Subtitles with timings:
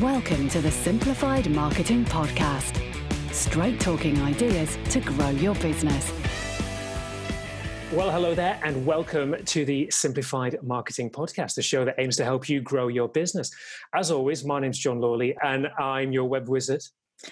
[0.00, 2.82] Welcome to the Simplified Marketing Podcast.
[3.32, 6.12] Straight talking ideas to grow your business.
[7.92, 12.24] Well, hello there, and welcome to the Simplified Marketing Podcast, the show that aims to
[12.24, 13.52] help you grow your business.
[13.94, 16.82] As always, my name's John Lawley, and I'm your web wizard.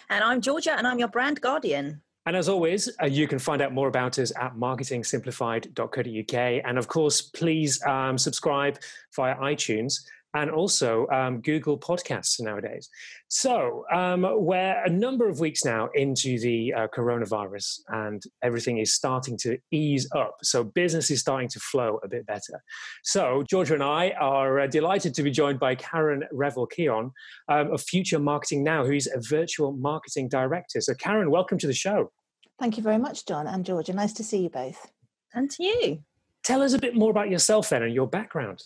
[0.09, 2.01] And I'm Georgia, and I'm your brand guardian.
[2.27, 6.63] And as always, uh, you can find out more about us at marketingsimplified.co.uk.
[6.65, 8.79] And of course, please um, subscribe
[9.17, 9.95] via iTunes
[10.35, 12.89] and also um, Google Podcasts nowadays.
[13.29, 18.95] So um, we're a number of weeks now into the uh, coronavirus, and everything is
[18.95, 20.37] starting to ease up.
[20.43, 22.63] So business is starting to flow a bit better.
[23.03, 27.11] So Georgia and I are uh, delighted to be joined by Karen Revel Keon
[27.49, 30.81] um, of Future Marketing Now, who's a virtual marketing director.
[30.81, 32.11] So Karen, welcome to the show.
[32.59, 33.93] Thank you very much, John and Georgia.
[33.93, 34.91] Nice to see you both.
[35.35, 36.03] And to you.
[36.45, 38.63] Tell us a bit more about yourself then and your background.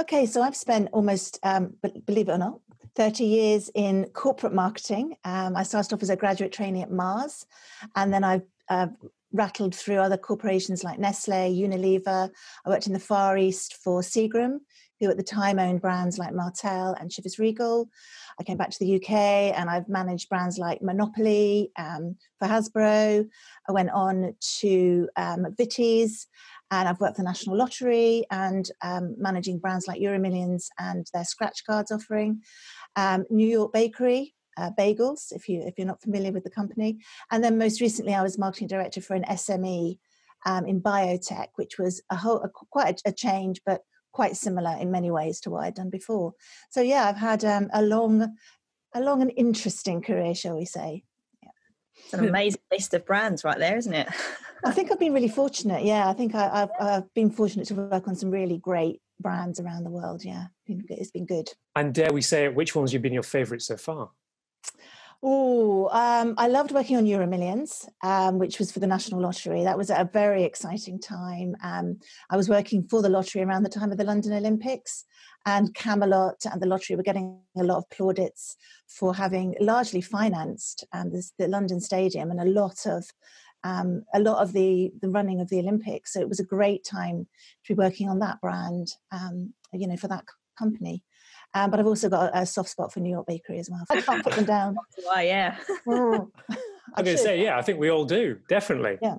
[0.00, 1.74] Okay, so I've spent almost, um,
[2.06, 2.60] believe it or not,
[2.96, 5.16] 30 years in corporate marketing.
[5.24, 7.44] Um, I started off as a graduate trainee at Mars,
[7.94, 8.88] and then I've uh,
[9.32, 12.30] rattled through other corporations like Nestle, Unilever.
[12.64, 14.60] I worked in the Far East for Seagram,
[14.98, 17.90] who at the time owned brands like Martell and Chivas Regal.
[18.40, 23.28] I came back to the UK and I've managed brands like Monopoly um, for Hasbro.
[23.68, 26.26] I went on to um, Vitties
[26.72, 31.24] and I've worked for the National Lottery and um, managing brands like Euromillions and their
[31.24, 32.40] scratch cards offering.
[32.96, 36.98] Um, New York Bakery, uh, bagels, if you if you're not familiar with the company,
[37.30, 39.98] and then most recently I was marketing director for an SME
[40.46, 44.74] um, in biotech, which was a whole a, quite a, a, change, but quite similar
[44.80, 46.32] in many ways to what I'd done before.
[46.70, 48.34] So yeah, I've had um, a long,
[48.94, 51.04] a long and interesting career, shall we say?
[51.96, 54.08] It's an amazing list of brands right there, isn't it?
[54.64, 55.84] I think I've been really fortunate.
[55.84, 59.58] Yeah, I think I, have I've been fortunate to work on some really great brands
[59.58, 60.24] around the world.
[60.24, 61.48] Yeah, it's been good.
[61.74, 64.10] And dare we say, which ones have been your favourite so far?
[65.24, 69.62] Oh, um, I loved working on Euromillions, um, which was for the National Lottery.
[69.62, 71.54] That was a very exciting time.
[71.62, 75.04] Um, I was working for the lottery around the time of the London Olympics,
[75.46, 78.56] and Camelot and the lottery were getting a lot of plaudits
[78.88, 83.08] for having largely financed um, this, the London Stadium and a lot of
[83.62, 86.12] um, a lot of the the running of the Olympics.
[86.14, 87.28] So it was a great time
[87.66, 90.24] to be working on that brand, um, you know, for that
[90.58, 91.04] company.
[91.54, 93.84] Um, but I've also got a, soft spot for New York Bakery as well.
[93.90, 94.76] I can't put them down.
[95.02, 95.22] Why?
[95.24, 95.56] Yeah.
[95.86, 98.98] I'm going to say, yeah, I think we all do, definitely.
[99.02, 99.16] Yeah.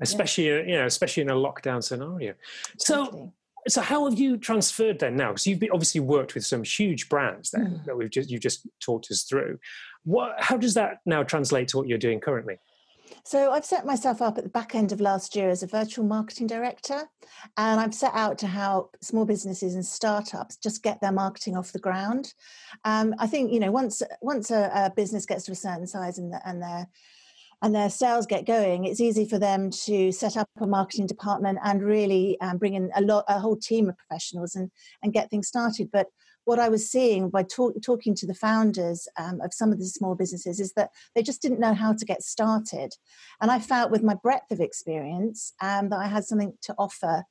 [0.00, 0.62] especially, yeah.
[0.62, 2.34] you know, especially in a lockdown scenario.
[2.78, 3.32] So,
[3.68, 5.28] so how have you transferred then now?
[5.28, 7.84] Because you've obviously worked with some huge brands then mm.
[7.84, 9.58] that we've just you just talked us through.
[10.04, 10.34] What?
[10.38, 12.58] How does that now translate to what you're doing currently?
[13.24, 16.04] So I've set myself up at the back end of last year as a virtual
[16.04, 17.08] marketing director,
[17.56, 21.72] and I've set out to help small businesses and startups just get their marketing off
[21.72, 22.34] the ground.
[22.84, 26.18] Um, I think you know once once a, a, business gets to a certain size
[26.18, 26.88] and, the, and their
[27.62, 31.60] and their sales get going, it's easy for them to set up a marketing department
[31.62, 34.70] and really um, bring in a lot a whole team of professionals and
[35.02, 35.90] and get things started.
[35.92, 36.08] But
[36.44, 39.86] what I was seeing by talk, talking to the founders um, of some of the
[39.86, 42.94] small businesses is that they just didn't know how to get started.
[43.40, 47.24] And I felt with my breadth of experience um, that I had something to offer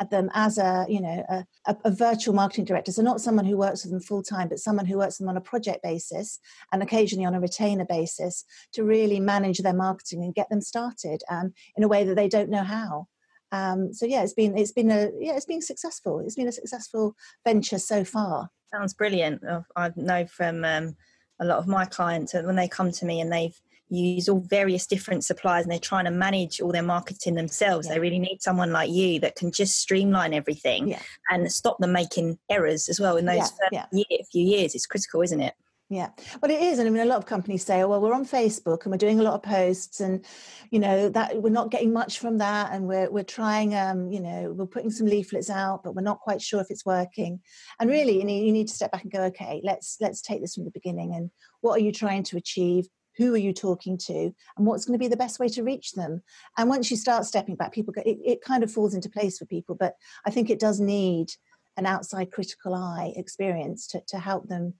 [0.00, 2.92] at them as a, you know, a, a, a virtual marketing director.
[2.92, 5.30] So not someone who works with them full time, but someone who works with them
[5.30, 6.38] on a project basis
[6.72, 11.22] and occasionally on a retainer basis to really manage their marketing and get them started
[11.30, 13.08] um, in a way that they don't know how.
[13.50, 16.20] Um, so yeah, it's been it's been a yeah it's been successful.
[16.20, 18.50] It's been a successful venture so far.
[18.72, 19.42] Sounds brilliant.
[19.76, 20.96] I know from um,
[21.40, 23.58] a lot of my clients when they come to me and they've
[23.90, 27.86] used all various different suppliers and they're trying to manage all their marketing themselves.
[27.86, 27.94] Yeah.
[27.94, 31.02] They really need someone like you that can just streamline everything yeah.
[31.30, 33.86] and stop them making errors as well in those yeah.
[33.92, 34.74] Year, few years.
[34.74, 35.54] It's critical, isn't it?
[35.90, 36.10] Yeah,
[36.42, 38.26] well, it is, and I mean, a lot of companies say, "Oh, well, we're on
[38.26, 40.22] Facebook and we're doing a lot of posts, and
[40.70, 44.20] you know that we're not getting much from that, and we're we're trying, um, you
[44.20, 47.40] know, we're putting some leaflets out, but we're not quite sure if it's working."
[47.80, 50.42] And really, you need, you need to step back and go, "Okay, let's let's take
[50.42, 51.30] this from the beginning, and
[51.62, 52.86] what are you trying to achieve?
[53.16, 54.14] Who are you talking to,
[54.58, 56.22] and what's going to be the best way to reach them?"
[56.58, 59.38] And once you start stepping back, people go, it, it kind of falls into place
[59.38, 59.94] for people, but
[60.26, 61.30] I think it does need
[61.78, 64.74] an outside critical eye experience to to help them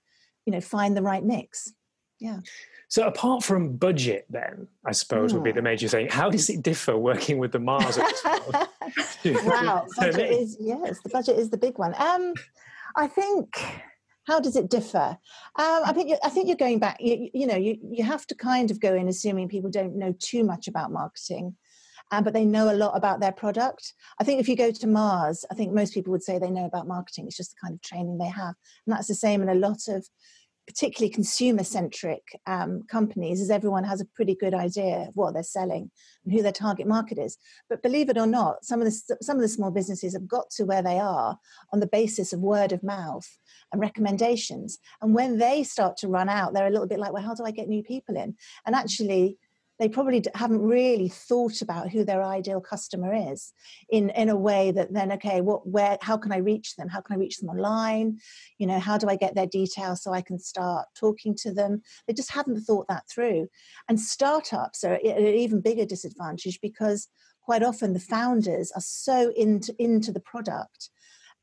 [0.48, 1.74] you know find the right mix
[2.20, 2.38] yeah
[2.88, 5.64] so apart from budget then i suppose would be the hmm.
[5.64, 7.98] major thing how does it differ working with the mars
[9.44, 12.32] wow budget is yes the budget is the big one um
[12.96, 13.62] i think
[14.26, 15.18] how does it differ
[15.56, 18.34] um, i think i think you're going back you, you know you, you have to
[18.34, 21.54] kind of go in assuming people don't know too much about marketing
[22.10, 23.92] um, but they know a lot about their product.
[24.18, 26.64] I think if you go to Mars, I think most people would say they know
[26.64, 27.26] about marketing.
[27.26, 28.54] It's just the kind of training they have.
[28.86, 30.06] And that's the same in a lot of
[30.68, 35.42] particularly consumer centric um, companies is everyone has a pretty good idea of what they're
[35.42, 35.90] selling
[36.24, 37.38] and who their target market is.
[37.70, 40.50] But believe it or not some of the some of the small businesses have got
[40.50, 41.38] to where they are
[41.72, 43.26] on the basis of word of mouth
[43.72, 44.78] and recommendations.
[45.00, 47.44] And when they start to run out they're a little bit like well how do
[47.44, 48.36] i get new people in?
[48.66, 49.38] And actually
[49.78, 53.52] they probably haven't really thought about who their ideal customer is
[53.88, 56.88] in in a way that then okay what where how can i reach them?
[56.88, 58.18] How can i reach them online?
[58.58, 61.82] You know how do i get their details so i can start talking to them?
[62.06, 63.48] They just haven't thought that through.
[63.88, 67.08] And startups are at an even bigger disadvantage because
[67.42, 70.90] quite often the founders are so into into the product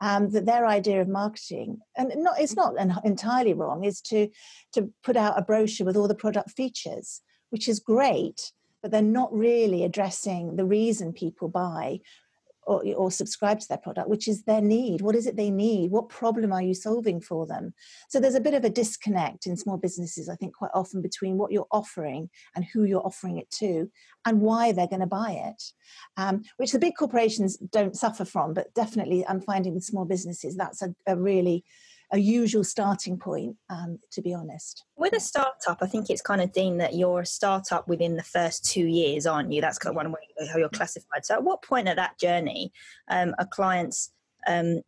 [0.01, 2.73] um, that their idea of marketing and not it's not
[3.05, 4.27] entirely wrong is to
[4.73, 8.51] to put out a brochure with all the product features which is great,
[8.81, 11.99] but they're not really addressing the reason people buy
[12.65, 15.01] or, or, subscribe to their product, which is their need.
[15.01, 15.91] What is it they need?
[15.91, 17.73] What problem are you solving for them?
[18.09, 21.37] So there's a bit of a disconnect in small businesses, I think, quite often between
[21.37, 23.89] what you're offering and who you're offering it to
[24.25, 25.63] and why they're going to buy it,
[26.17, 28.53] um, which the big corporations don't suffer from.
[28.53, 31.63] But definitely, I'm finding with small businesses, that's a, a really
[32.15, 34.85] a usual starting point, um, to be honest.
[34.95, 38.23] With a startup, I think it's kind of deemed that you're a startup within the
[38.23, 39.59] first two years, aren't you?
[39.59, 41.25] That's kind of one way how you're classified.
[41.25, 42.71] So, at what point of that journey
[43.09, 44.13] um, are clients
[44.47, 44.81] um,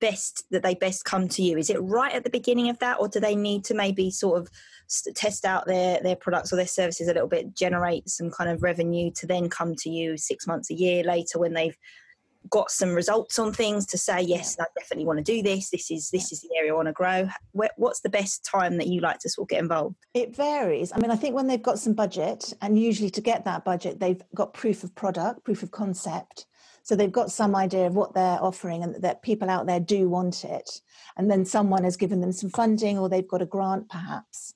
[0.00, 1.56] best that they best come to you?
[1.56, 4.40] Is it right at the beginning of that, or do they need to maybe sort
[4.40, 4.50] of
[5.14, 8.60] test out their their products or their services a little bit, generate some kind of
[8.60, 11.76] revenue to then come to you six months, a year later when they've
[12.50, 15.70] got some results on things to say yes i definitely want to do this.
[15.70, 18.86] This is this is the area i want to grow what's the best time that
[18.86, 19.96] you like to sort of get involved?
[20.14, 20.92] It varies.
[20.92, 24.00] I mean i think when they've got some budget and usually to get that budget
[24.00, 26.46] they've got proof of product proof of concept.
[26.84, 30.08] So they've got some idea of what they're offering and that people out there do
[30.08, 30.80] want it.
[31.16, 34.54] And then someone has given them some funding or they've got a grant perhaps.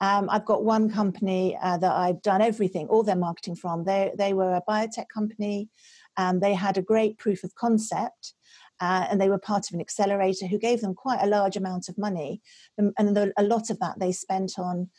[0.00, 3.84] Um, I've got one company uh, that I've done everything, all their marketing from.
[3.84, 5.68] They they were a biotech company
[6.18, 8.34] and they had a great proof of concept.
[8.80, 11.88] Uh, and they were part of an accelerator who gave them quite a large amount
[11.88, 12.40] of money.
[12.76, 14.90] And, and the, a lot of that they spent on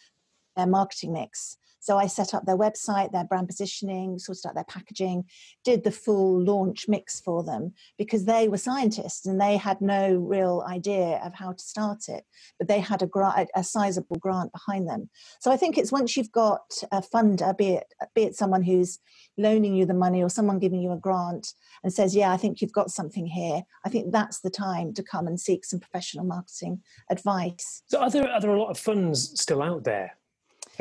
[0.58, 1.58] their marketing mix.
[1.80, 5.26] So I set up their website, their brand positioning, sorted out their packaging,
[5.64, 10.16] did the full launch mix for them because they were scientists and they had no
[10.16, 12.26] real idea of how to start it.
[12.58, 15.10] But they had a, grant, a sizable grant behind them.
[15.40, 19.00] So I think it's once you've got a funder, be it, be it someone who's
[19.38, 21.54] loaning you the money or someone giving you a grant
[21.84, 25.04] and says, Yeah, I think you've got something here, I think that's the time to
[25.04, 27.84] come and seek some professional marketing advice.
[27.88, 30.19] So are there, are there a lot of funds still out there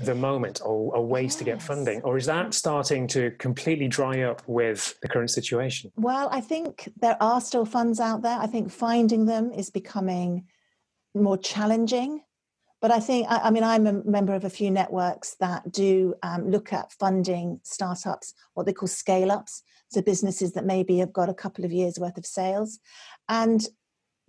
[0.04, 1.36] the moment or, or ways yes.
[1.36, 5.90] to get funding or is that starting to completely dry up with the current situation?
[5.96, 8.38] Well i think there are still funds out there.
[8.38, 10.46] I think finding them is becoming
[11.14, 12.20] more challenging
[12.80, 16.14] but i think i, I mean i'm a member of a few networks that do
[16.22, 21.12] um, look at funding startups what they call scale ups so businesses that maybe have
[21.12, 22.78] got a couple of years worth of sales.
[23.28, 23.66] And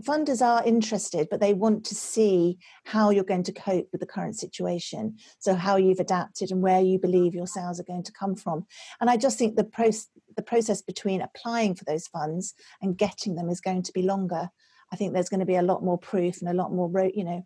[0.04, 4.08] funders are interested, but they want to see how you're going to cope with the
[4.08, 5.18] current situation.
[5.40, 8.66] So, how you've adapted and where you believe your sales are going to come from.
[9.02, 9.92] And I just think the, pro-
[10.36, 14.50] the process between applying for those funds and getting them is going to be longer.
[14.92, 17.24] I think there's going to be a lot more proof and a lot more, you
[17.24, 17.46] know,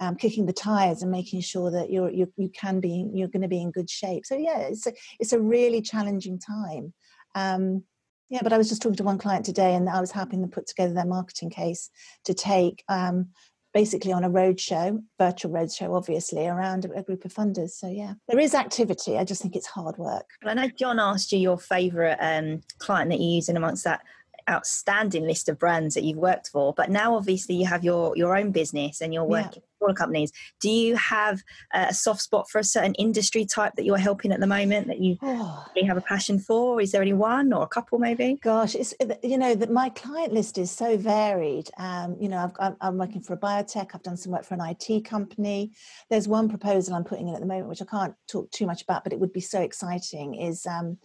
[0.00, 3.42] um, kicking the tires and making sure that you're, you you can be you're going
[3.42, 4.24] to be in good shape.
[4.24, 6.94] So yeah, it's a, it's a really challenging time.
[7.34, 7.84] Um,
[8.30, 10.50] yeah, but I was just talking to one client today, and I was helping them
[10.50, 11.90] put together their marketing case
[12.24, 13.28] to take um,
[13.74, 17.70] basically on a roadshow, virtual roadshow, obviously, around a, group of funders.
[17.70, 19.18] So yeah, there is activity.
[19.18, 20.26] I just think it's hard work.
[20.44, 24.00] I know John asked you your favourite um, client that you use in amongst that
[24.50, 28.36] outstanding list of brands that you've worked for but now obviously you have your your
[28.36, 29.86] own business and you're working yeah.
[29.86, 30.32] for companies.
[30.60, 31.42] Do you have
[31.72, 35.00] a soft spot for a certain industry type that you're helping at the moment that
[35.00, 35.66] you oh.
[35.74, 36.80] really have a passion for?
[36.80, 38.38] Is there any one or a couple maybe?
[38.42, 41.70] Gosh it's you know that my client list is so varied.
[41.78, 43.90] Um, you know i am working for a biotech.
[43.94, 45.72] I've done some work for an it company.
[46.08, 48.82] There's one proposal i'm putting in at the moment which i can't talk too much
[48.82, 50.98] about but it would be so exciting is um,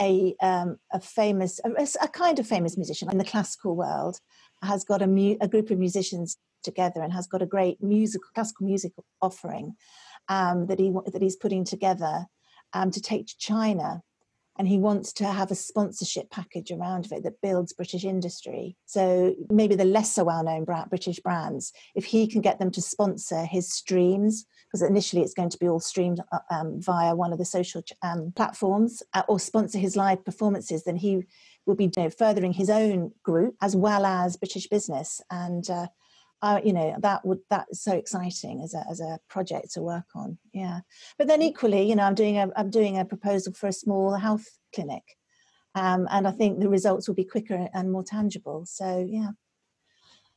[0.00, 1.70] a, um, a famous, a,
[2.02, 4.20] a, kind of famous musician in the classical world,
[4.62, 8.28] has got a, mu- a group of musicians together and has got a great musical,
[8.34, 8.92] classical music
[9.22, 9.74] offering
[10.28, 12.26] um, that he that he's putting together
[12.72, 14.02] um, to take to China.
[14.60, 18.76] And he wants to have a sponsorship package around it that builds British industry.
[18.84, 23.72] So maybe the lesser well-known British brands, if he can get them to sponsor his
[23.72, 27.44] streams, because initially it's going to be all streamed uh, um, via one of the
[27.46, 31.22] social um, platforms, uh, or sponsor his live performances, then he
[31.64, 35.22] will be you know, furthering his own group as well as British business.
[35.30, 35.86] And uh,
[36.42, 40.06] uh, you know that would that's so exciting as a as a project to work
[40.14, 40.80] on yeah.
[41.18, 44.14] But then equally you know i'm doing a i'm doing a proposal for a small
[44.14, 45.02] health clinic
[45.74, 49.30] um, and i think the results will be quicker and more tangible so yeah.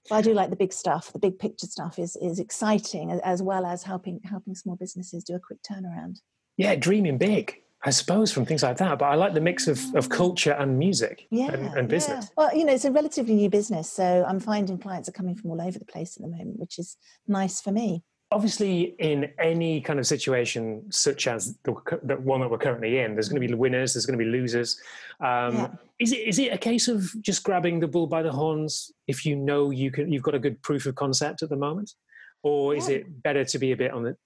[0.09, 3.41] But i do like the big stuff the big picture stuff is is exciting as
[3.41, 6.19] well as helping helping small businesses do a quick turnaround.
[6.57, 8.97] Yeah dreaming big I suppose from things like that.
[8.99, 12.25] But I like the mix of, of culture and music yeah, and, and business.
[12.25, 12.33] Yeah.
[12.37, 13.91] Well, you know, it's a relatively new business.
[13.91, 16.79] So I'm finding clients are coming from all over the place at the moment, which
[16.79, 16.97] is
[17.27, 18.03] nice for me.
[18.31, 23.13] Obviously, in any kind of situation such as the, the one that we're currently in,
[23.13, 24.79] there's going to be winners, there's going to be losers.
[25.19, 25.67] Um, yeah.
[25.99, 29.25] Is it is it a case of just grabbing the bull by the horns if
[29.25, 31.93] you know you can you've got a good proof of concept at the moment,
[32.41, 34.17] or is it better to be a bit on the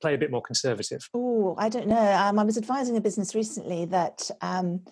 [0.00, 1.08] play a bit more conservative?
[1.14, 2.12] Oh, I don't know.
[2.12, 4.82] Um, I was advising a business recently that um,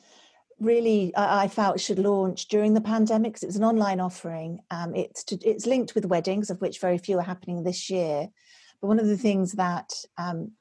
[0.59, 4.61] really I, I, felt should launch during the pandemic because it was an online offering.
[4.71, 8.29] Um, it's to, it's linked with weddings, of which very few are happening this year.
[8.81, 10.53] But one of the things that um,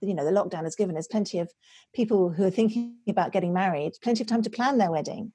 [0.00, 1.50] you know the lockdown has given is plenty of
[1.94, 5.32] people who are thinking about getting married, plenty of time to plan their wedding.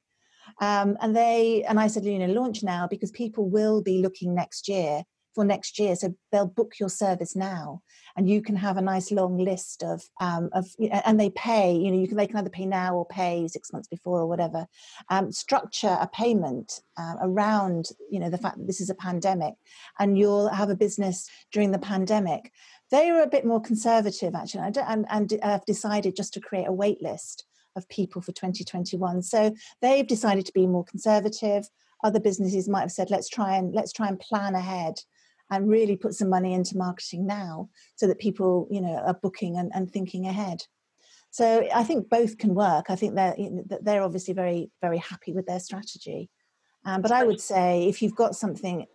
[0.62, 4.34] Um, and they and I said, you know, launch now because people will be looking
[4.34, 5.04] next year
[5.40, 5.96] for next year.
[5.96, 7.82] So they'll book your service now,
[8.18, 11.74] and you can have a nice long list of um, of and they pay.
[11.74, 14.28] You know, you can they can either pay now or pay six months before or
[14.28, 14.68] whatever.
[15.10, 19.54] Um, structure a payment uh, around you know the fact that this is a pandemic,
[19.98, 22.52] and you'll have a business during the pandemic.
[22.92, 26.74] They are a bit more conservative actually, and and have decided just to create a
[26.74, 27.46] wait list
[27.78, 29.22] of people for 2021.
[29.22, 31.70] So they've decided to be more conservative
[32.04, 34.96] other businesses might have said let's try and let's try and plan ahead
[35.50, 39.58] and really put some money into marketing now so that people you know are booking
[39.58, 40.64] and, and thinking ahead.
[41.32, 42.86] So i think both can work.
[42.90, 43.36] I think they're
[43.82, 46.30] they're obviously very very happy with their strategy.
[46.86, 48.86] Um, but i would say if you've got something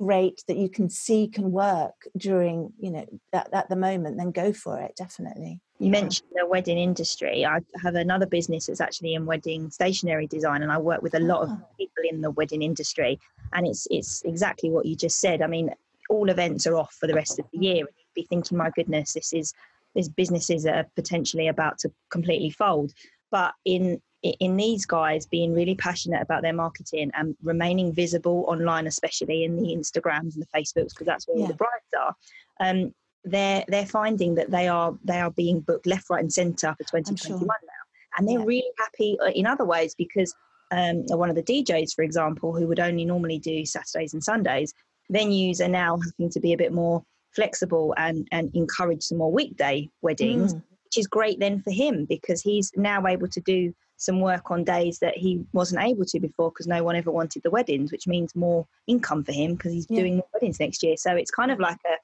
[0.00, 4.30] great that you can see can work during you know that at the moment then
[4.30, 5.60] go for it definitely.
[5.78, 7.46] You mentioned the wedding industry.
[7.46, 11.20] I have another business that's actually in wedding stationery design and i work with a
[11.20, 11.58] lot of ah.
[11.78, 13.20] people in the wedding industry.
[13.52, 15.42] And it's it's exactly what you just said.
[15.42, 15.70] I mean
[16.10, 18.70] all events are off for the rest of the year, and you'd be thinking, my
[18.70, 19.54] goodness, this is
[19.94, 22.92] there's businesses that are potentially about to completely fold.
[23.30, 28.86] But in in these guys being really passionate about their marketing and remaining visible online,
[28.86, 31.44] especially in the Instagrams and the Facebooks, because that's where yeah.
[31.44, 32.14] all the brides are.
[32.60, 36.74] Um, they're they're finding that they are they are being booked left, right, and centre
[36.76, 37.46] for 2021 sure.
[37.46, 38.44] now, and they're yeah.
[38.44, 40.34] really happy uh, in other ways because
[40.70, 44.72] um, one of the DJs, for example, who would only normally do Saturdays and Sundays,
[45.10, 47.02] venues are now having to be a bit more
[47.34, 50.62] flexible and, and encourage some more weekday weddings, mm.
[50.84, 54.64] which is great then for him because he's now able to do some work on
[54.64, 58.06] days that he wasn't able to before because no one ever wanted the weddings, which
[58.06, 60.00] means more income for him because he's yeah.
[60.00, 60.96] doing more weddings next year.
[60.96, 61.96] So it's kind of like a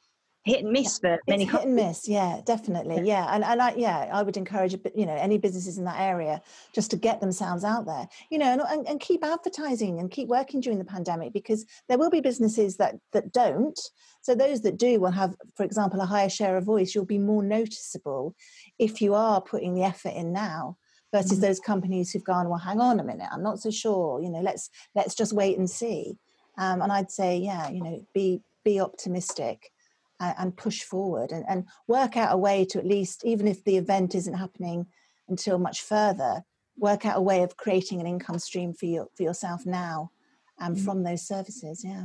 [0.47, 3.26] hit and miss for many it's hit and miss yeah definitely yeah.
[3.35, 6.41] and, and I, yeah i would encourage you know any businesses in that area
[6.73, 10.29] just to get themselves out there you know and, and, and keep advertising and keep
[10.29, 13.79] working during the pandemic because there will be businesses that that don't.
[14.23, 16.95] So those that do will have for example a higher share of voice.
[16.95, 18.35] You'll be more noticeable
[18.79, 20.76] if you are putting the effort in now
[21.12, 21.43] versus mm-hmm.
[21.43, 24.41] those companies who've gone well hang on a minute i'm not so sure you know
[24.41, 26.17] let's let's just wait and see.
[26.59, 29.71] Um, and i'd say yeah you know be be optimistic
[30.21, 33.77] and push forward and, and work out a way to at least, even if the
[33.77, 34.87] event isn't happening
[35.29, 36.45] until much further,
[36.79, 40.11] work out a way of creating an income stream for you for yourself now
[40.59, 41.83] and um, from those services.
[41.85, 42.05] Yeah.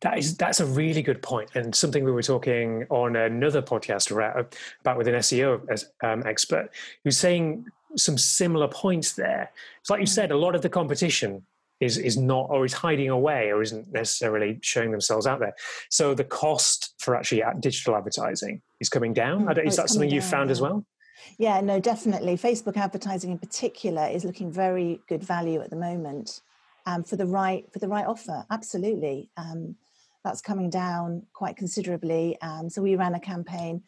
[0.00, 4.10] That is that's a really good point, and something we were talking on another podcast
[4.10, 6.70] about with an SEO um, expert
[7.04, 9.52] who's saying some similar points there.
[9.80, 10.08] It's like you mm.
[10.08, 11.44] said, a lot of the competition
[11.82, 15.54] is is not or is hiding away or isn't necessarily showing themselves out there.
[15.90, 19.46] So the cost for actually digital advertising is coming down.
[19.46, 20.52] Mm, is that something you've found yeah.
[20.52, 20.86] as well?
[21.38, 22.36] Yeah, no, definitely.
[22.36, 26.40] Facebook advertising in particular is looking very good value at the moment
[26.86, 28.46] um, for the right for the right offer.
[28.50, 29.74] Absolutely, um,
[30.24, 32.40] that's coming down quite considerably.
[32.42, 33.82] Um, so we ran a campaign.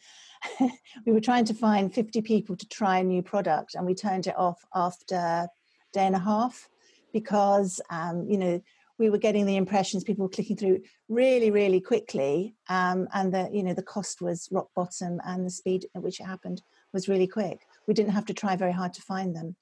[1.05, 4.27] we were trying to find 50 people to try a new product, and we turned
[4.27, 5.47] it off after
[5.93, 6.67] day and a half
[7.19, 8.61] because um, you know
[8.97, 10.79] we were getting the impressions people were clicking through
[11.09, 15.55] really really quickly um, and the you know the cost was rock bottom and the
[15.59, 16.61] speed at which it happened
[16.93, 19.55] was really quick we didn't have to try very hard to find them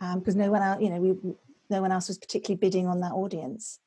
[0.00, 1.34] because um, no one else, you know, we,
[1.70, 3.80] no one else was particularly bidding on that audience.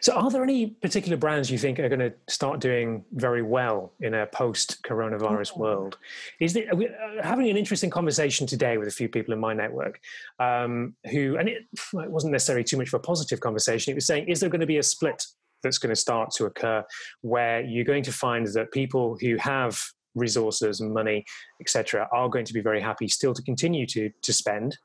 [0.00, 3.92] So, are there any particular brands you think are going to start doing very well
[4.00, 5.60] in a post-coronavirus oh.
[5.60, 5.98] world?
[6.40, 10.00] Is we uh, having an interesting conversation today with a few people in my network
[10.38, 11.62] um, who, and it,
[11.94, 13.92] it wasn't necessarily too much of a positive conversation.
[13.92, 15.24] It was saying, is there going to be a split
[15.62, 16.84] that's going to start to occur
[17.22, 19.80] where you're going to find that people who have
[20.14, 21.24] resources and money,
[21.60, 24.76] etc., are going to be very happy still to continue to to spend,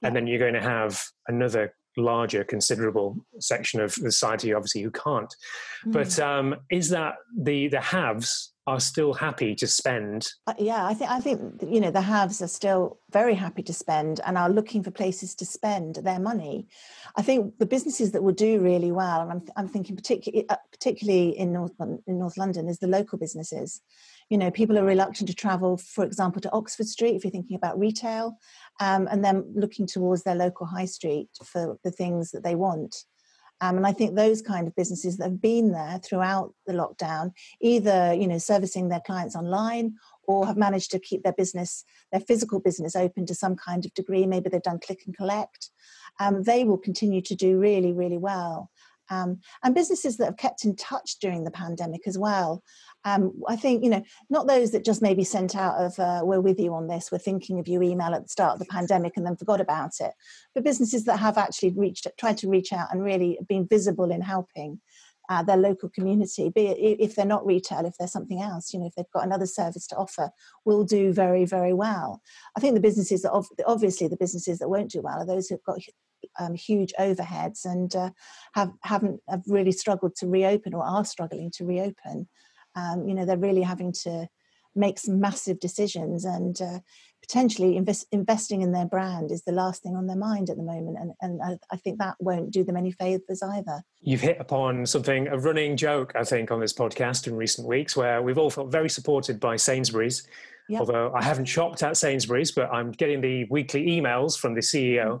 [0.00, 0.06] yeah.
[0.06, 5.34] and then you're going to have another larger, considerable section of society, obviously, who can't.
[5.86, 5.92] Mm.
[5.92, 10.28] But um, is that the the haves are still happy to spend?
[10.46, 13.72] Uh, yeah, I think I think you know the haves are still very happy to
[13.72, 16.68] spend and are looking for places to spend their money.
[17.16, 20.56] I think the businesses that will do really well, and I'm I'm thinking particularly uh,
[20.70, 23.80] particularly in North in North London, is the local businesses.
[24.28, 27.56] You know, people are reluctant to travel, for example, to Oxford Street if you're thinking
[27.56, 28.38] about retail
[28.80, 33.04] um, and then looking towards their local high street for the things that they want.
[33.62, 37.30] Um, and I think those kind of businesses that have been there throughout the lockdown,
[37.60, 42.20] either you know servicing their clients online or have managed to keep their business, their
[42.20, 44.26] physical business open to some kind of degree.
[44.26, 45.70] Maybe they've done click and collect.
[46.18, 48.68] Um, they will continue to do really, really well.
[49.10, 52.62] Um, and businesses that have kept in touch during the pandemic as well.
[53.04, 56.40] Um, I think, you know, not those that just maybe sent out of, uh, we're
[56.40, 59.14] with you on this, we're thinking of you email at the start of the pandemic
[59.16, 60.12] and then forgot about it,
[60.54, 64.20] but businesses that have actually reached, tried to reach out and really been visible in
[64.20, 64.80] helping
[65.28, 68.78] uh, their local community, be it if they're not retail, if they're something else, you
[68.78, 70.30] know, if they've got another service to offer,
[70.64, 72.20] will do very, very well.
[72.56, 73.32] I think the businesses that,
[73.66, 75.80] obviously, the businesses that won't do well are those who've got
[76.38, 78.10] um, huge overheads and uh,
[78.54, 82.28] have haven't have really struggled to reopen or are struggling to reopen.
[82.74, 84.28] Um, you know, they're really having to
[84.74, 86.78] make some massive decisions and uh,
[87.20, 90.62] potentially invest, investing in their brand is the last thing on their mind at the
[90.62, 94.38] moment and, and I, I, think that won't do them any favors either you've hit
[94.40, 98.38] upon something a running joke i think on this podcast in recent weeks where we've
[98.38, 100.26] all felt very supported by sainsbury's
[100.68, 100.80] yep.
[100.80, 105.20] although i haven't shopped at sainsbury's but i'm getting the weekly emails from the ceo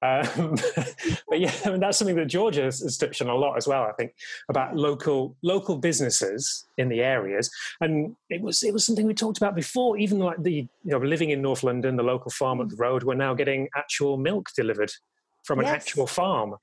[0.00, 0.56] Um,
[1.28, 3.66] but yeah, I mean, that's something that Georgia has, has, touched on a lot as
[3.66, 3.82] well.
[3.82, 4.14] I think
[4.48, 7.50] about local local businesses in the areas,
[7.80, 9.98] and it was it was something we talked about before.
[9.98, 13.02] Even like the you know living in North London, the local farm up the road,
[13.02, 14.92] we're now getting actual milk delivered
[15.44, 15.74] from an yes.
[15.74, 16.54] actual farm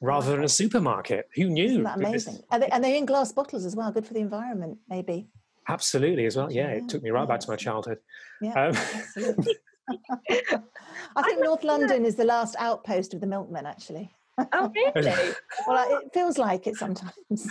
[0.00, 1.28] rather than a supermarket.
[1.34, 1.64] Who knew?
[1.64, 2.38] Isn't that amazing?
[2.52, 3.90] And, they, and they're in glass bottles as well.
[3.90, 5.26] Good for the environment, maybe.
[5.68, 6.52] Absolutely, as well.
[6.52, 6.74] Yeah, yeah.
[6.76, 7.26] it took me right yeah.
[7.26, 7.98] back to my childhood.
[8.40, 8.76] Yeah, um,
[9.88, 14.10] I think I North London is the last outpost of the milkmen, actually.
[14.52, 15.32] Oh, really?
[15.66, 17.12] well, it feels like it sometimes.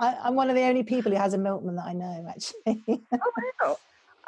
[0.00, 2.84] I, am one of the only people who has a milkman that I know, actually.
[2.88, 3.78] oh, wow.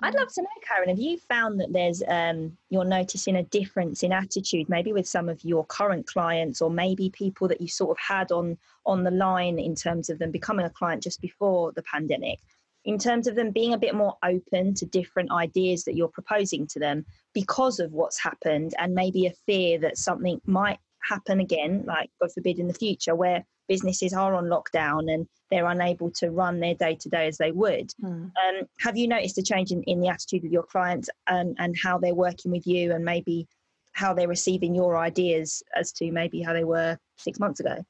[0.00, 4.04] I'd love to know, Karen, have you found that there's, um, you're noticing a difference
[4.04, 7.90] in attitude, maybe with some of your current clients or maybe people that you sort
[7.90, 11.72] of had on, on the line in terms of them becoming a client just before
[11.72, 12.38] the pandemic?
[12.84, 16.66] In terms of them being a bit more open to different ideas that you're proposing
[16.68, 21.84] to them because of what's happened and maybe a fear that something might happen again,
[21.86, 26.30] like God forbid in the future, where businesses are on lockdown and they're unable to
[26.30, 27.92] run their day to day as they would.
[28.02, 28.30] Mm.
[28.30, 31.76] Um, have you noticed a change in, in the attitude of your clients and, and
[31.82, 33.46] how they're working with you and maybe
[33.92, 37.84] how they're receiving your ideas as to maybe how they were six months ago?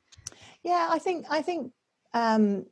[0.63, 1.73] Yeah, I think I think
[2.15, 2.67] um,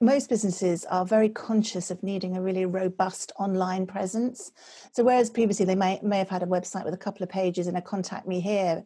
[0.00, 4.50] most businesses are very conscious of needing a really robust online presence.
[4.92, 7.66] So whereas previously they may, may have had a website with a couple of pages
[7.66, 8.84] and a contact me here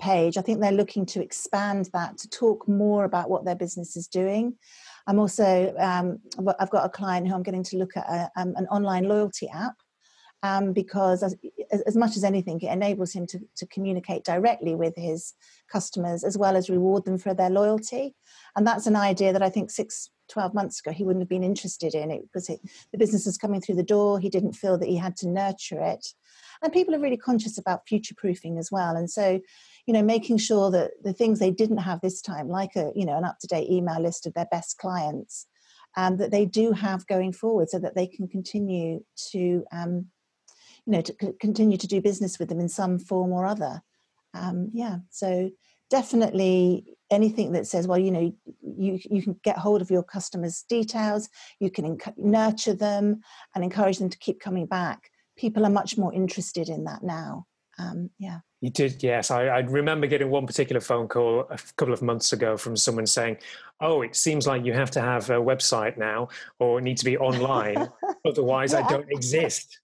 [0.00, 3.96] page, I think they're looking to expand that to talk more about what their business
[3.96, 4.54] is doing.
[5.06, 6.18] I'm also, um,
[6.58, 9.48] I've got a client who I'm getting to look at a, um, an online loyalty
[9.48, 9.74] app
[10.42, 11.36] um, because as,
[11.86, 15.34] as, much as anything, it enables him to, to communicate directly with his
[15.70, 18.14] customers as well as reward them for their loyalty.
[18.56, 21.44] And that's an idea that I think six 12 months ago he wouldn't have been
[21.44, 22.60] interested in it because it,
[22.92, 24.18] the business was coming through the door.
[24.18, 26.06] He didn't feel that he had to nurture it.
[26.62, 28.96] And people are really conscious about future proofing as well.
[28.96, 29.40] And so
[29.86, 33.04] you know making sure that the things they didn't have this time like a you
[33.04, 35.46] know an up to date email list of their best clients
[35.96, 40.06] and um, that they do have going forward so that they can continue to um,
[40.86, 43.82] you know to c- continue to do business with them in some form or other.
[44.32, 45.50] Um, yeah so
[45.90, 50.64] definitely anything that says well you know you, you can get hold of your customers
[50.68, 51.28] details
[51.60, 53.20] you can enc- nurture them
[53.54, 55.10] and encourage them to keep coming back.
[55.36, 57.46] People are much more interested in that now
[57.78, 58.38] um, yeah.
[58.60, 59.30] You did yes.
[59.30, 63.06] I, I, remember getting one particular phone call a couple of months ago from someone
[63.06, 63.38] saying
[63.80, 67.18] oh it seems like you have to have a website now or need to be
[67.18, 67.88] online
[68.24, 68.84] otherwise yeah.
[68.84, 69.80] i don't exist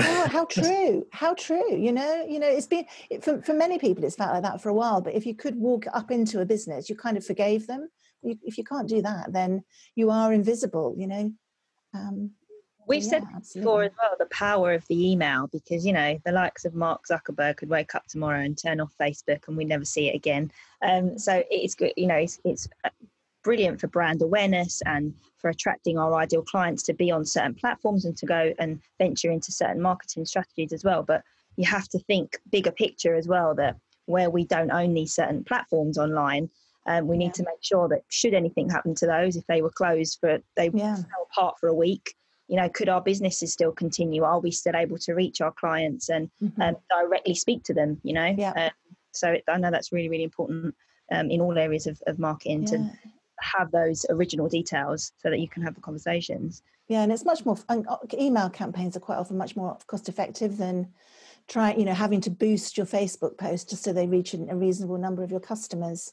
[0.00, 1.06] Oh, how true!
[1.12, 1.76] How true!
[1.76, 2.86] You know, you know, it's been
[3.20, 4.04] for for many people.
[4.04, 5.00] It's felt like that for a while.
[5.00, 7.88] But if you could walk up into a business, you kind of forgave them.
[8.22, 10.94] You, if you can't do that, then you are invisible.
[10.96, 11.32] You know.
[11.94, 12.32] Um,
[12.90, 16.32] We've yeah, said before as well the power of the email because you know the
[16.32, 19.84] likes of Mark Zuckerberg could wake up tomorrow and turn off Facebook and we never
[19.84, 20.50] see it again.
[20.82, 22.66] Um, so it's good, you know, it's, it's
[23.42, 28.04] brilliant for brand awareness and for attracting our ideal clients to be on certain platforms
[28.04, 31.02] and to go and venture into certain marketing strategies as well.
[31.02, 31.22] But
[31.56, 33.76] you have to think bigger picture as well that
[34.06, 36.50] where we don't own these certain platforms online,
[36.86, 39.70] um, we need to make sure that should anything happen to those, if they were
[39.70, 40.96] closed for they yeah.
[40.96, 42.14] fell apart for a week,
[42.48, 44.24] you know, could our businesses still continue?
[44.24, 46.60] Are we still able to reach our clients and mm-hmm.
[46.60, 48.00] um, directly speak to them?
[48.02, 48.52] You know, yeah.
[48.52, 48.70] Um,
[49.12, 50.74] so I know that's really really important
[51.12, 52.68] um, in all areas of, of marketing yeah.
[52.68, 52.90] to
[53.42, 56.62] have those original details so that you can have the conversations.
[56.88, 57.56] Yeah, and it's much more.
[57.68, 60.88] And email campaigns are quite often much more cost effective than
[61.48, 64.98] trying, you know having to boost your Facebook post just so they reach a reasonable
[64.98, 66.12] number of your customers.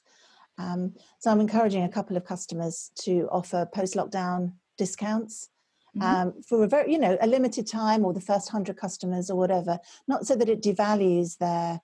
[0.57, 5.49] Um, so I'm encouraging a couple of customers to offer post lockdown discounts
[5.95, 6.29] mm-hmm.
[6.29, 9.35] um, for a very you know a limited time or the first hundred customers or
[9.35, 9.79] whatever.
[10.07, 11.81] Not so that it devalues their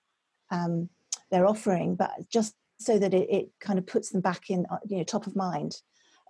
[0.50, 0.88] um,
[1.30, 4.78] their offering, but just so that it, it kind of puts them back in uh,
[4.86, 5.76] you know top of mind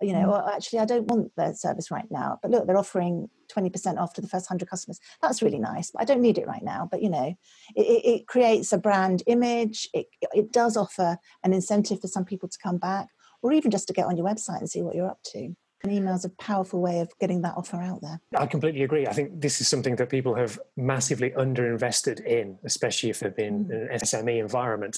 [0.01, 0.53] you know, mm.
[0.53, 4.21] actually, I don't want their service right now, but look, they're offering 20% off to
[4.21, 4.99] the first 100 customers.
[5.21, 6.87] That's really nice, but I don't need it right now.
[6.89, 7.33] But, you know,
[7.75, 9.87] it, it creates a brand image.
[9.93, 13.07] It, it does offer an incentive for some people to come back
[13.41, 15.55] or even just to get on your website and see what you're up to.
[15.83, 18.19] And email's a powerful way of getting that offer out there.
[18.35, 19.05] I completely agree.
[19.05, 23.65] I think this is something that people have massively underinvested in, especially if they've been
[23.65, 23.71] mm.
[23.71, 24.97] in an SME environment.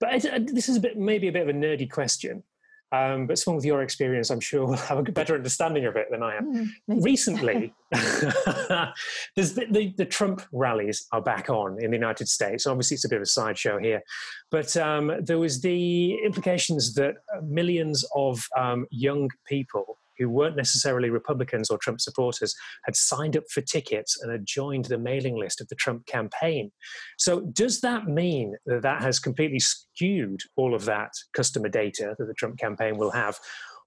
[0.00, 2.42] But this is a bit, maybe a bit of a nerdy question.
[2.90, 6.06] Um, but someone with your experience, I'm sure, will have a better understanding of it
[6.10, 6.72] than I am.
[6.88, 12.66] Mm, Recently, there's the, the, the, Trump rallies are back on in the United States.
[12.66, 14.02] Obviously, it's a bit of a sideshow here,
[14.50, 21.10] but um, there was the implications that millions of um, young people who weren't necessarily
[21.10, 22.54] Republicans or Trump supporters
[22.84, 26.70] had signed up for tickets and had joined the mailing list of the Trump campaign.
[27.18, 32.26] So, does that mean that that has completely skewed all of that customer data that
[32.26, 33.38] the Trump campaign will have?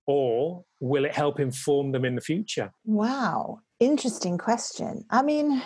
[0.08, 2.72] Or will it help inform them in the future?
[2.86, 5.06] Wow, interesting question.
[5.12, 5.62] I mean,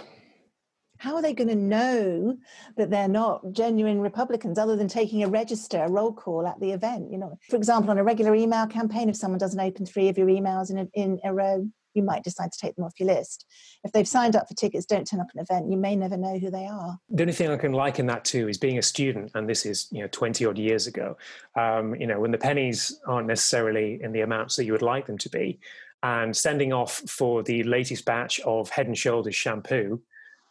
[0.98, 2.38] how are they going to know
[2.78, 6.72] that they're not genuine Republicans other than taking a register, a roll call at the
[6.72, 7.12] event?
[7.12, 10.18] You know, for example, on a regular email campaign, if someone doesn't open three of
[10.18, 13.08] your emails in a, in a row, you might decide to take them off your
[13.08, 13.46] list.
[13.84, 16.38] If they've signed up for tickets, don't turn up an event, you may never know
[16.38, 17.00] who they are.
[17.10, 19.88] The only thing I can liken that to is being a student, and this is
[19.92, 21.18] you know 20 odd years ago.
[21.56, 25.08] Um, you know, when the pennies aren't necessarily in the amounts that you would like
[25.08, 25.60] them to be,
[26.04, 30.02] and sending off for the latest batch of Head and Shoulders shampoo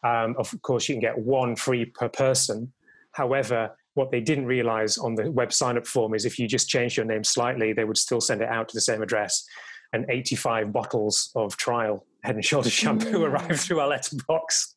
[0.05, 2.73] um, of course, you can get one free per person.
[3.13, 6.69] However, what they didn't realize on the web sign up form is if you just
[6.69, 9.45] changed your name slightly, they would still send it out to the same address.
[9.93, 13.29] And 85 bottles of trial head and shoulders shampoo mm.
[13.29, 14.75] arrived through our letterbox.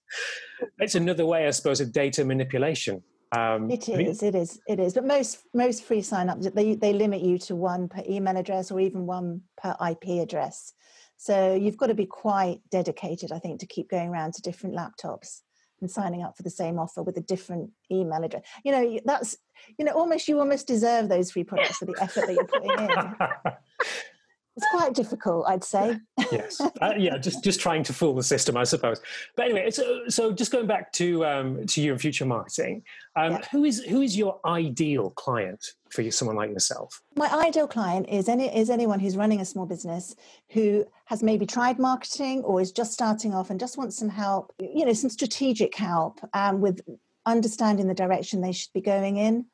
[0.79, 3.01] It's another way, I suppose, of data manipulation.
[3.31, 4.93] Um, it is, it is, it is.
[4.93, 8.71] But most most free sign ups they they limit you to one per email address
[8.71, 10.73] or even one per IP address.
[11.17, 14.75] So you've got to be quite dedicated, I think, to keep going around to different
[14.75, 15.41] laptops
[15.81, 18.43] and signing up for the same offer with a different email address.
[18.63, 19.37] You know, that's
[19.77, 22.71] you know, almost you almost deserve those free products for the effort that you're putting
[22.71, 23.53] in.
[24.57, 25.99] it's quite difficult, I'd say.
[26.31, 28.99] yes, uh, yeah, just just trying to fool the system, I suppose.
[29.35, 32.81] But anyway, so so just going back to um, to you and future marketing,
[33.15, 33.45] um, yeah.
[33.51, 37.01] who is who is your ideal client for you, someone like yourself?
[37.15, 40.15] My ideal client is any is anyone who's running a small business
[40.49, 44.53] who has maybe tried marketing or is just starting off and just wants some help,
[44.59, 46.81] you know, some strategic help um, with
[47.27, 49.45] understanding the direction they should be going in,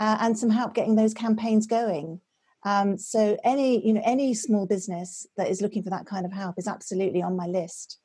[0.00, 2.22] uh, and some help getting those campaigns going.
[2.66, 6.32] Um, so any you know any small business that is looking for that kind of
[6.32, 8.00] help is absolutely on my list.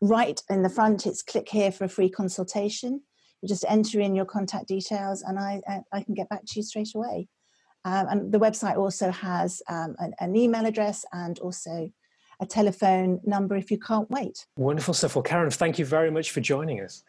[0.02, 3.04] right in the front, it's click here for a free consultation.
[3.42, 6.54] You just enter in your contact details, and I I, I can get back to
[6.58, 7.28] you straight away.
[7.84, 11.92] Um, and the website also has um, an, an email address and also
[12.42, 14.46] a telephone number if you can't wait.
[14.58, 15.16] Wonderful stuff.
[15.16, 17.04] Well, Karen, thank you very much for joining us.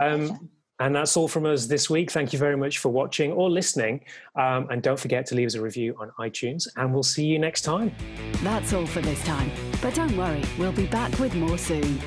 [0.00, 2.10] Um, and that's all from us this week.
[2.10, 4.04] Thank you very much for watching or listening.
[4.36, 7.38] Um, and don't forget to leave us a review on iTunes, and we'll see you
[7.38, 7.94] next time.
[8.42, 9.50] That's all for this time.
[9.80, 11.98] But don't worry, we'll be back with more soon.